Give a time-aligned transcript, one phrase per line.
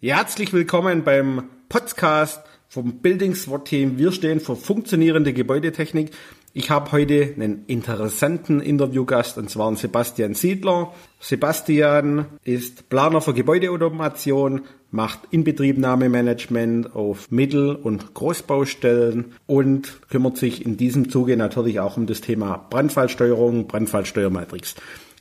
[0.00, 3.98] Herzlich willkommen beim Podcast vom Building SWAT Team.
[3.98, 6.12] Wir stehen für funktionierende Gebäudetechnik.
[6.52, 10.94] Ich habe heute einen interessanten Interviewgast und zwar einen Sebastian Siedler.
[11.18, 20.76] Sebastian ist Planer für Gebäudeautomation, macht Inbetriebnahmemanagement auf Mittel- und Großbaustellen und kümmert sich in
[20.76, 24.76] diesem Zuge natürlich auch um das Thema Brandfallsteuerung, Brandfallsteuermatrix.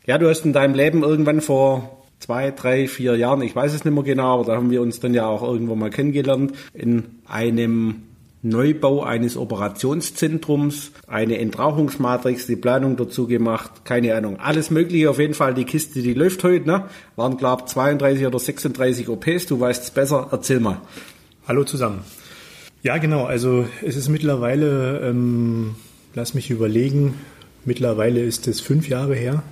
[0.06, 3.86] Ja, du hast in deinem Leben irgendwann vor zwei, drei, vier Jahren, ich weiß es
[3.86, 7.04] nicht mehr genau, aber da haben wir uns dann ja auch irgendwo mal kennengelernt, in
[7.28, 8.04] einem
[8.44, 15.34] Neubau eines Operationszentrums, eine Entrauchungsmatrix, die Planung dazu gemacht, keine Ahnung, alles mögliche auf jeden
[15.34, 15.54] Fall.
[15.54, 16.86] Die Kiste, die läuft heute, ne?
[17.16, 20.82] Waren glaube 32 oder 36 OPs, du weißt es besser, erzähl mal.
[21.48, 22.02] Hallo zusammen.
[22.84, 25.76] Ja, genau, also es ist mittlerweile, ähm,
[26.14, 27.16] lass mich überlegen,
[27.66, 29.44] mittlerweile ist es fünf Jahre her.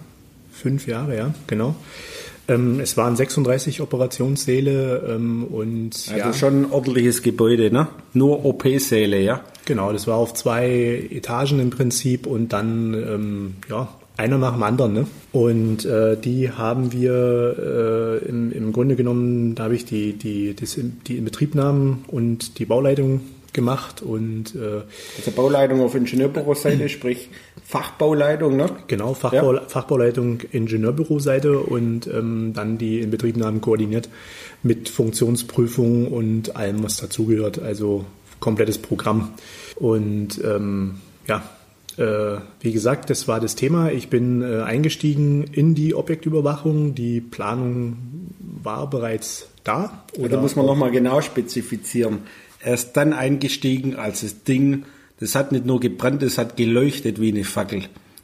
[0.62, 1.76] Fünf Jahre, ja, genau.
[2.48, 6.34] Ähm, es waren 36 Operationssäle ähm, und also ja.
[6.34, 7.88] schon ein ordentliches Gebäude, ne?
[8.14, 9.42] Nur OP-Säle, ja?
[9.66, 14.64] Genau, das war auf zwei Etagen im Prinzip und dann ähm, ja einer nach dem
[14.64, 14.94] anderen.
[14.94, 15.08] Ne?
[15.32, 20.56] Und äh, die haben wir äh, im, im Grunde genommen, da habe ich die, die,
[20.56, 23.22] das, die Inbetriebnahmen und die Bauleitung
[23.56, 24.84] gemacht und äh,
[25.18, 27.30] also Bauleitung auf Ingenieurbüroseite, sprich
[27.66, 28.70] Fachbauleitung, ne?
[28.88, 29.62] Genau, Fachbau, ja.
[29.68, 34.10] Fachbauleitung Ingenieurbüroseite und ähm, dann die Inbetriebnahmen koordiniert
[34.62, 38.06] mit Funktionsprüfung und allem, was dazugehört, also
[38.40, 39.34] komplettes Programm.
[39.76, 41.44] Und ähm, ja,
[41.98, 43.92] äh, wie gesagt, das war das Thema.
[43.92, 46.94] Ich bin äh, eingestiegen in die Objektüberwachung.
[46.94, 47.98] Die Planung
[48.62, 50.04] war bereits da.
[50.18, 52.20] Oder da muss man nochmal genau spezifizieren.
[52.60, 54.86] Er ist dann eingestiegen, als das Ding,
[55.20, 57.84] das hat nicht nur gebrannt, es hat geleuchtet wie eine Fackel.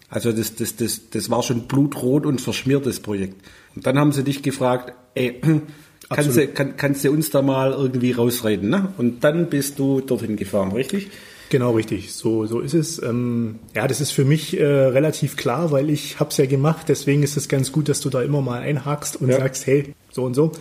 [0.09, 3.35] Also das, das, das, das war schon blutrot und verschmiertes Projekt.
[3.75, 5.39] Und dann haben sie dich gefragt, ey,
[6.09, 8.69] kannst du, kann, kannst du uns da mal irgendwie rausreden?
[8.69, 8.93] Ne?
[8.97, 11.09] Und dann bist du dorthin gefahren, richtig?
[11.49, 12.13] Genau, richtig.
[12.13, 13.01] So, so ist es.
[13.01, 16.87] Ähm, ja, das ist für mich äh, relativ klar, weil ich habe es ja gemacht.
[16.87, 19.37] Deswegen ist es ganz gut, dass du da immer mal einhakst und ja.
[19.37, 20.53] sagst, hey, so und so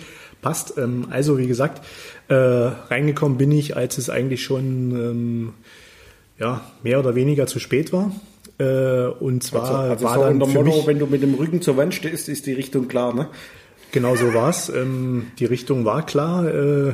[0.43, 0.75] passt.
[0.79, 1.85] Ähm, also wie gesagt,
[2.29, 5.55] äh, reingekommen bin ich, als es eigentlich schon ähm,
[6.39, 8.13] ja, mehr oder weniger zu spät war.
[8.59, 11.35] Äh, und zwar also, also war so dann unter Motto, mich, wenn du mit dem
[11.35, 13.29] Rücken zur Wand stehst, ist die Richtung klar, ne?
[13.93, 14.69] Genau so war's.
[14.69, 16.47] Ähm, die Richtung war klar.
[16.47, 16.93] Äh,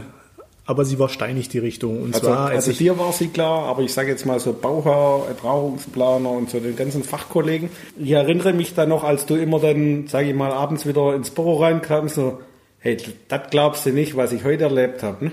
[0.67, 2.03] aber sie war steinig, die Richtung.
[2.03, 5.29] Und also, zwar, also dir war sie klar, aber ich sage jetzt mal so Bauherr,
[5.29, 7.71] Ertragungsplaner und so den ganzen Fachkollegen.
[7.97, 11.31] Ich erinnere mich dann noch, als du immer dann, sage ich mal, abends wieder ins
[11.31, 12.41] Büro reinkamst, so,
[12.87, 12.97] hey,
[13.29, 15.27] das glaubst du nicht, was ich heute erlebt habe.
[15.27, 15.33] Ne?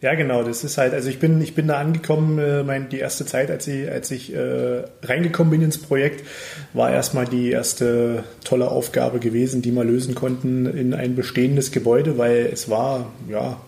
[0.00, 2.98] Ja, genau, das ist halt, also ich bin, ich bin da angekommen, äh, mein, die
[2.98, 6.26] erste Zeit, als ich, als ich äh, reingekommen bin ins Projekt,
[6.72, 12.16] war erstmal die erste tolle Aufgabe gewesen, die wir lösen konnten in ein bestehendes Gebäude,
[12.16, 13.60] weil es war, ja,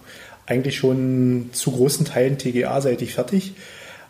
[0.47, 3.53] eigentlich schon zu großen Teilen TGA-seitig fertig.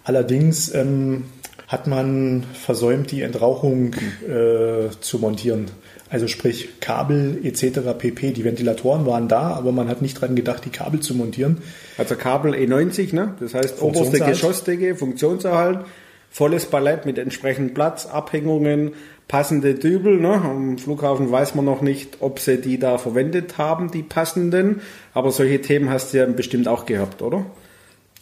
[0.04, 1.24] Allerdings ähm,
[1.66, 5.66] hat man versäumt, die Entrauchung äh, zu montieren.
[6.12, 7.80] Also sprich Kabel etc.
[7.96, 8.32] pp.
[8.32, 11.62] Die Ventilatoren waren da, aber man hat nicht dran gedacht, die Kabel zu montieren.
[11.96, 13.34] Also Kabel E90, ne?
[13.40, 15.86] Das heißt oberste Geschossdecke, Funktionserhalt,
[16.30, 18.92] volles Ballett mit entsprechend Platz, Abhängungen,
[19.26, 20.20] passende Dübel.
[20.20, 20.34] Ne?
[20.34, 24.82] Am Flughafen weiß man noch nicht, ob sie die da verwendet haben, die passenden.
[25.14, 27.46] Aber solche Themen hast du ja bestimmt auch gehabt, oder?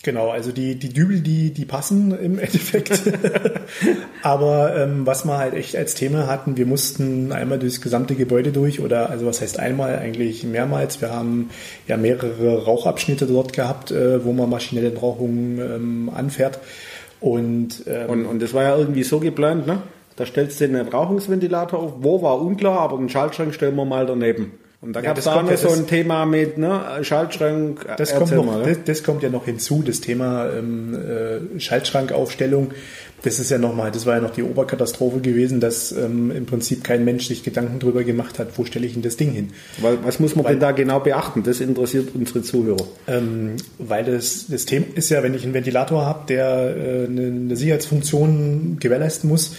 [0.02, 3.02] Genau, also die, die Dübel, die, die passen im Endeffekt.
[4.22, 8.50] Aber ähm, was wir halt echt als Thema hatten, wir mussten einmal durchs gesamte Gebäude
[8.50, 11.02] durch oder also was heißt einmal, eigentlich mehrmals.
[11.02, 11.50] Wir haben
[11.86, 16.60] ja mehrere Rauchabschnitte dort gehabt, äh, wo man maschinelle Entrauchung ähm, anfährt.
[17.20, 19.82] Und, ähm, und, und das war ja irgendwie so geplant, ne?
[20.16, 21.92] Da stellst du den Rauchungsventilator auf.
[22.00, 24.52] Wo war unklar, aber den Schaltschrank stellen wir mal daneben.
[24.82, 27.86] Und da ja, gab es da noch so ein Thema mit ne, Schaltschrank.
[27.98, 28.68] Das kommt, noch, mal, ne?
[28.68, 32.70] das, das, kommt ja noch hinzu, das Thema ähm, äh, Schaltschrankaufstellung.
[33.22, 36.82] Das ist ja nochmal, das war ja noch die Oberkatastrophe gewesen, dass ähm, im Prinzip
[36.82, 39.50] kein Mensch sich Gedanken darüber gemacht hat, wo stelle ich denn das Ding hin.
[39.82, 41.42] Weil, was muss man weil, denn da genau beachten?
[41.42, 42.86] Das interessiert unsere Zuhörer.
[43.06, 47.26] Ähm, weil das, das Thema ist ja, wenn ich einen Ventilator habe, der äh, eine,
[47.26, 49.54] eine Sicherheitsfunktion gewährleisten muss,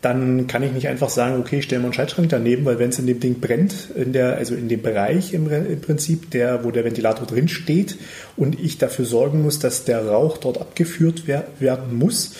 [0.00, 2.98] dann kann ich nicht einfach sagen, okay, stellen wir einen Schaltschrank daneben, weil wenn es
[2.98, 6.70] in dem Ding brennt, in der, also in dem Bereich im, im Prinzip, der, wo
[6.70, 7.96] der Ventilator drin steht
[8.36, 12.34] und ich dafür sorgen muss, dass der Rauch dort abgeführt wer werden muss,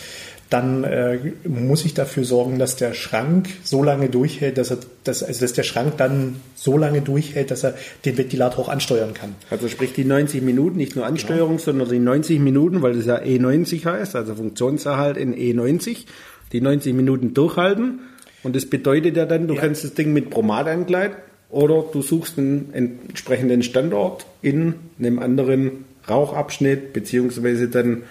[0.49, 1.17] dann äh,
[1.47, 5.53] muss ich dafür sorgen, dass der Schrank so lange durchhält, dass er, dass, also dass
[5.53, 9.35] der Schrank dann so lange durchhält, dass er den Ventilator auch ansteuern kann.
[9.49, 11.63] Also sprich die 90 Minuten, nicht nur Ansteuerung, genau.
[11.63, 16.05] sondern die 90 Minuten, weil das ja E90 heißt, also Funktionserhalt in E90
[16.51, 17.99] die 90 Minuten durchhalten.
[18.43, 19.61] Und das bedeutet ja dann, du ja.
[19.61, 21.17] kannst das Ding mit Bromat ankleiden
[21.49, 28.03] oder du suchst einen entsprechenden Standort in einem anderen Rauchabschnitt beziehungsweise dann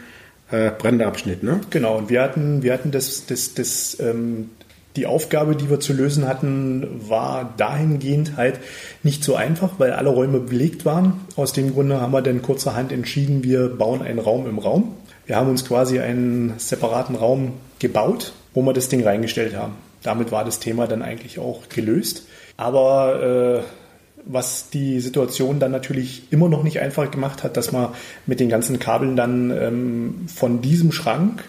[0.50, 1.42] äh, Brandabschnitt.
[1.42, 1.60] Ne?
[1.70, 4.50] Genau, und wir hatten, wir hatten das, das, das, ähm,
[4.96, 8.58] die Aufgabe, die wir zu lösen hatten, war dahingehend halt
[9.02, 11.20] nicht so einfach, weil alle Räume belegt waren.
[11.36, 14.96] Aus dem Grunde haben wir dann kurzerhand entschieden, wir bauen einen Raum im Raum.
[15.30, 19.74] Wir haben uns quasi einen separaten Raum gebaut, wo wir das Ding reingestellt haben.
[20.02, 22.24] Damit war das Thema dann eigentlich auch gelöst.
[22.56, 27.90] Aber äh, was die Situation dann natürlich immer noch nicht einfach gemacht hat, dass man
[28.26, 31.44] mit den ganzen Kabeln dann ähm, von diesem Schrank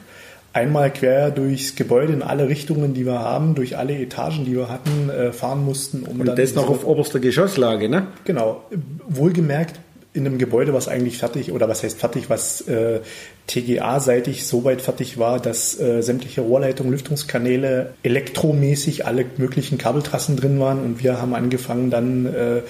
[0.54, 4.70] einmal quer durchs Gebäude in alle Richtungen, die wir haben, durch alle Etagen, die wir
[4.70, 6.04] hatten, äh, fahren mussten.
[6.04, 8.06] Um Und das noch auf oberster Geschosslage, ne?
[8.26, 8.64] Genau.
[9.08, 9.80] Wohlgemerkt
[10.14, 13.00] in einem Gebäude, was eigentlich fertig, oder was heißt fertig, was äh,
[13.48, 20.60] TGA-seitig so weit fertig war, dass äh, sämtliche Rohrleitungen, Lüftungskanäle, elektromäßig alle möglichen Kabeltrassen drin
[20.60, 22.62] waren und wir haben angefangen dann äh,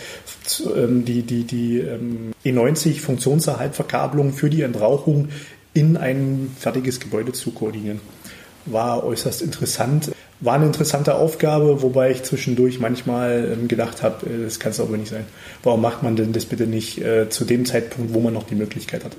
[0.43, 5.29] zu, ähm, die, die, die ähm, E90 Funktionserhaltverkabelung für die Entrauchung
[5.73, 8.01] in ein fertiges Gebäude zu koordinieren.
[8.67, 10.11] War äußerst interessant.
[10.41, 14.79] War eine interessante Aufgabe, wobei ich zwischendurch manchmal ähm, gedacht habe, äh, das kann es
[14.79, 15.25] aber nicht sein.
[15.63, 18.55] Warum macht man denn das bitte nicht äh, zu dem Zeitpunkt, wo man noch die
[18.55, 19.15] Möglichkeit hat?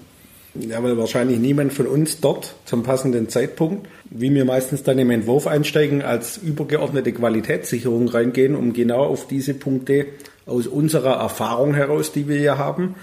[0.54, 5.10] Ja, weil wahrscheinlich niemand von uns dort zum passenden Zeitpunkt, wie wir meistens dann im
[5.10, 10.06] Entwurf einsteigen, als übergeordnete Qualitätssicherung reingehen, um genau auf diese Punkte
[10.44, 12.96] aus unserer Erfahrung heraus, die wir hier haben,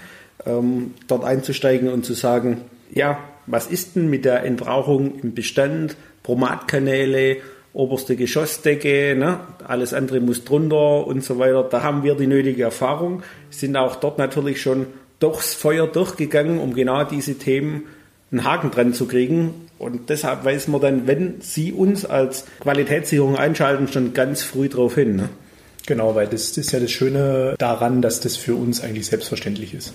[0.46, 2.60] ähm, dort einzusteigen und zu sagen,
[2.92, 7.38] ja, was ist denn mit der Entbrauchung im Bestand, Bromatkanäle,
[7.72, 9.40] oberste Geschossdecke, ne?
[9.66, 11.62] alles andere muss drunter und so weiter.
[11.62, 14.86] Da haben wir die nötige Erfahrung, sind auch dort natürlich schon
[15.20, 17.84] durchs Feuer durchgegangen, um genau diese Themen
[18.32, 19.68] einen Haken dran zu kriegen.
[19.78, 24.94] Und deshalb weisen wir dann, wenn Sie uns als Qualitätssicherung einschalten, schon ganz früh darauf
[24.94, 25.16] hin.
[25.16, 25.28] Ne?
[25.86, 29.94] Genau, weil das ist ja das Schöne daran, dass das für uns eigentlich selbstverständlich ist,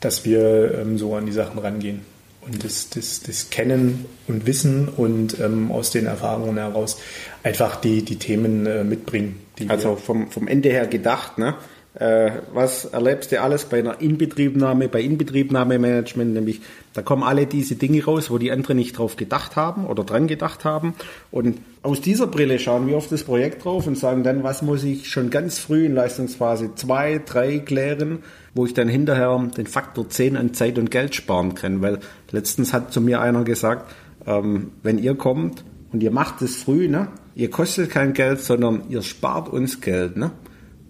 [0.00, 2.00] dass wir ähm, so an die Sachen rangehen
[2.44, 6.98] und das, das, das Kennen und Wissen und ähm, aus den Erfahrungen heraus
[7.42, 9.40] einfach die, die Themen äh, mitbringen.
[9.68, 11.54] also vom, vom Ende her gedacht, ne?
[11.94, 16.62] Äh, was erlebst du alles bei einer Inbetriebnahme, bei Inbetriebnahmemanagement, nämlich
[16.94, 20.26] da kommen alle diese Dinge raus, wo die anderen nicht drauf gedacht haben oder dran
[20.26, 20.94] gedacht haben.
[21.30, 24.84] Und aus dieser Brille schauen wir auf das Projekt drauf und sagen dann, was muss
[24.84, 28.20] ich schon ganz früh in Leistungsphase 2, 3 klären,
[28.54, 31.82] wo ich dann hinterher den Faktor 10 an Zeit und Geld sparen kann.
[31.82, 31.98] Weil
[32.30, 33.94] letztens hat zu mir einer gesagt,
[34.26, 35.62] ähm, wenn ihr kommt
[35.92, 40.16] und ihr macht es früh, ne, ihr kostet kein Geld, sondern ihr spart uns Geld.
[40.16, 40.30] Ne?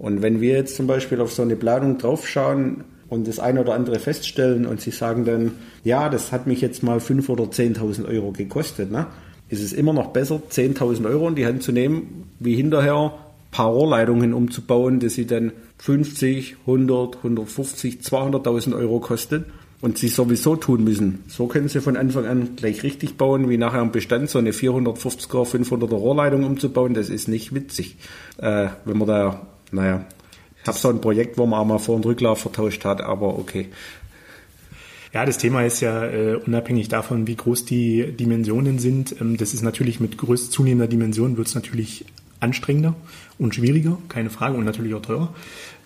[0.02, 3.74] Und wenn wir jetzt zum Beispiel auf so eine Planung draufschauen und das eine oder
[3.74, 5.52] andere feststellen und Sie sagen dann,
[5.84, 9.06] ja, das hat mich jetzt mal 5.000 oder 10.000 Euro gekostet, ne?
[9.48, 13.50] ist es immer noch besser, 10.000 Euro in die Hand zu nehmen, wie hinterher ein
[13.52, 19.44] paar Rohrleitungen umzubauen, dass sie dann 50, 100, 150, 200.000 Euro kostet
[19.82, 21.22] und sie sowieso tun müssen.
[21.28, 24.50] So können sie von Anfang an gleich richtig bauen, wie nachher im Bestand so eine
[24.50, 26.92] 450er, 500er Rohrleitung umzubauen.
[26.92, 27.98] Das ist nicht witzig,
[28.38, 30.04] äh, wenn man da naja,
[30.62, 33.38] ich habe so ein Projekt, wo man auch mal Vor- und Rücklauf vertauscht hat, aber
[33.38, 33.68] okay.
[35.12, 39.20] Ja, das Thema ist ja äh, unabhängig davon, wie groß die Dimensionen sind.
[39.20, 42.06] Ähm, das ist natürlich mit größt zunehmender Dimension wird es natürlich
[42.40, 42.94] anstrengender
[43.38, 45.34] und schwieriger, keine Frage, und natürlich auch teurer.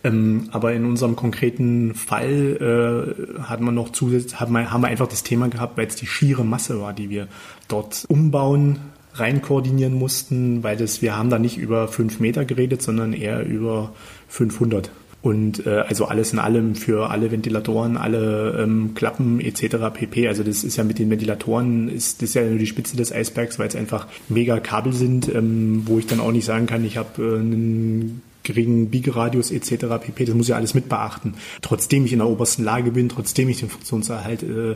[0.04, 4.88] Ähm, aber in unserem konkreten Fall äh, hat man noch zusätzlich, haben wir, haben wir
[4.88, 7.28] einfach das Thema gehabt, weil es die schiere Masse war, die wir
[7.68, 8.78] dort umbauen,
[9.18, 13.44] rein koordinieren mussten, weil das, wir haben da nicht über fünf Meter geredet, sondern eher
[13.44, 13.92] über
[14.28, 14.90] 500.
[15.22, 19.76] Und äh, also alles in allem für alle Ventilatoren, alle ähm, Klappen etc.
[19.92, 20.28] pp.
[20.28, 23.12] Also das ist ja mit den Ventilatoren, ist das ist ja nur die Spitze des
[23.12, 26.84] Eisbergs, weil es einfach mega Kabel sind, ähm, wo ich dann auch nicht sagen kann,
[26.84, 29.86] ich habe äh, einen geringen Biegeradius etc.
[30.00, 30.24] pp.
[30.24, 31.34] Das muss ich alles mit beachten.
[31.60, 34.74] Trotzdem ich in der obersten Lage bin, trotzdem ich den Funktionserhalt äh,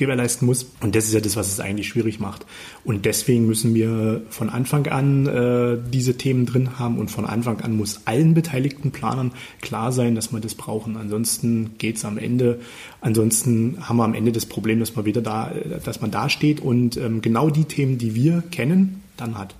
[0.00, 0.66] gewährleisten muss.
[0.80, 2.44] Und das ist ja das, was es eigentlich schwierig macht.
[2.84, 7.60] Und deswegen müssen wir von Anfang an äh, diese Themen drin haben und von Anfang
[7.60, 10.96] an muss allen beteiligten Planern klar sein, dass wir das brauchen.
[10.96, 12.60] Ansonsten geht es am Ende,
[13.00, 15.52] ansonsten haben wir am Ende das Problem, dass man wieder da,
[15.84, 19.54] dass man da steht und ähm, genau die Themen, die wir kennen, dann hat.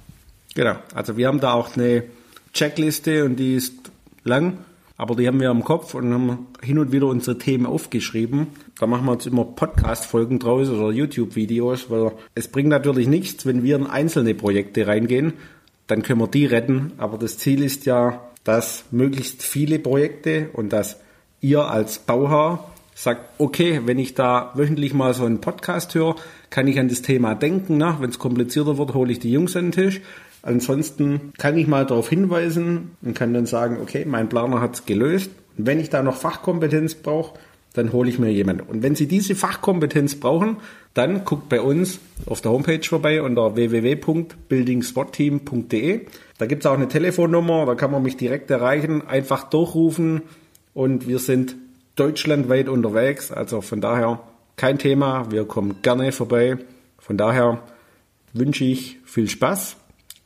[0.55, 2.05] Genau, also wir haben da auch eine
[2.53, 3.91] Checkliste und die ist
[4.25, 4.59] lang
[5.01, 8.49] aber die haben wir im Kopf und haben hin und wieder unsere Themen aufgeschrieben.
[8.79, 13.63] Da machen wir jetzt immer Podcast-Folgen draus oder YouTube-Videos, weil es bringt natürlich nichts, wenn
[13.63, 15.33] wir in einzelne Projekte reingehen,
[15.87, 16.93] dann können wir die retten.
[16.99, 21.01] Aber das Ziel ist ja, dass möglichst viele Projekte und dass
[21.41, 26.17] ihr als Bauherr sagt, okay, wenn ich da wöchentlich mal so einen Podcast höre,
[26.51, 27.79] kann ich an das Thema denken.
[27.79, 27.97] Ne?
[28.01, 30.01] Wenn es komplizierter wird, hole ich die Jungs an den Tisch.
[30.43, 34.87] Ansonsten kann ich mal darauf hinweisen und kann dann sagen, okay, mein Planer hat es
[34.87, 35.31] gelöst.
[35.57, 37.39] Und wenn ich da noch Fachkompetenz brauche,
[37.75, 38.63] dann hole ich mir jemanden.
[38.63, 40.57] Und wenn Sie diese Fachkompetenz brauchen,
[40.95, 46.01] dann guckt bei uns auf der Homepage vorbei unter www.buildingswatteam.de.
[46.39, 50.23] Da gibt es auch eine Telefonnummer, da kann man mich direkt erreichen, einfach durchrufen
[50.75, 51.55] und wir sind
[51.95, 53.31] deutschlandweit unterwegs.
[53.31, 54.19] Also von daher
[54.61, 56.59] kein Thema, wir kommen gerne vorbei.
[56.99, 57.63] Von daher
[58.35, 59.79] wünsche ich viel Spaß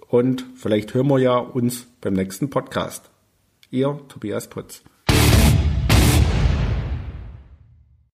[0.09, 3.11] und vielleicht hören wir ja uns beim nächsten Podcast.
[3.71, 4.83] Ihr Tobias Putz.